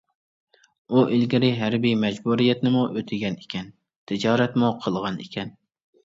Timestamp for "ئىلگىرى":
1.17-1.49